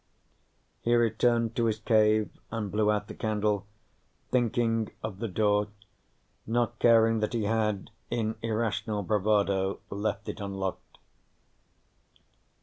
[0.81, 3.67] He returned to his cave and blew out the candle,
[4.31, 5.67] thinking of the door,
[6.47, 10.97] not caring that he had, in irrational bravado, left it unlocked.